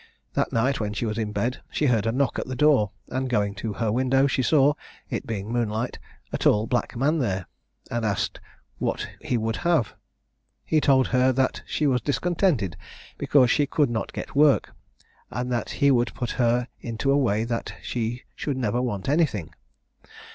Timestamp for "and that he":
15.29-15.91